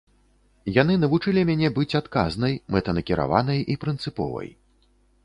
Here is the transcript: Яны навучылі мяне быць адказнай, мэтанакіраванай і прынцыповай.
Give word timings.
Яны 0.81 0.93
навучылі 1.01 1.43
мяне 1.49 1.69
быць 1.75 1.97
адказнай, 2.01 2.57
мэтанакіраванай 2.77 3.59
і 3.75 3.77
прынцыповай. 3.85 4.49